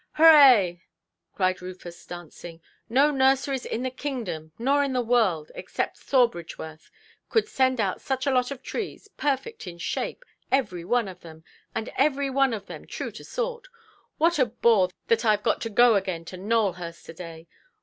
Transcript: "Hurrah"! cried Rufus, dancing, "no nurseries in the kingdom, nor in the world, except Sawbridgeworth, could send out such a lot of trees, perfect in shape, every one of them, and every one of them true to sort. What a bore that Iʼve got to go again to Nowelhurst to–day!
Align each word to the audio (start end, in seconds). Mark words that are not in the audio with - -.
"Hurrah"! 0.13 0.77
cried 1.35 1.61
Rufus, 1.61 2.03
dancing, 2.07 2.59
"no 2.89 3.11
nurseries 3.11 3.67
in 3.67 3.83
the 3.83 3.91
kingdom, 3.91 4.51
nor 4.57 4.83
in 4.83 4.93
the 4.93 5.03
world, 5.03 5.51
except 5.53 5.97
Sawbridgeworth, 5.97 6.89
could 7.29 7.47
send 7.47 7.79
out 7.79 8.01
such 8.01 8.25
a 8.25 8.31
lot 8.31 8.49
of 8.49 8.63
trees, 8.63 9.09
perfect 9.09 9.67
in 9.67 9.77
shape, 9.77 10.25
every 10.51 10.83
one 10.83 11.07
of 11.07 11.19
them, 11.21 11.43
and 11.75 11.89
every 11.97 12.31
one 12.31 12.51
of 12.51 12.65
them 12.65 12.87
true 12.87 13.11
to 13.11 13.23
sort. 13.23 13.67
What 14.17 14.39
a 14.39 14.47
bore 14.47 14.89
that 15.05 15.19
Iʼve 15.19 15.43
got 15.43 15.61
to 15.61 15.69
go 15.69 15.93
again 15.93 16.25
to 16.25 16.35
Nowelhurst 16.35 17.05
to–day! 17.05 17.47